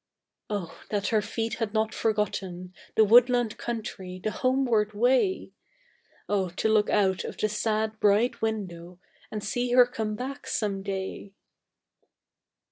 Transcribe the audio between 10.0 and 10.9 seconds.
back, some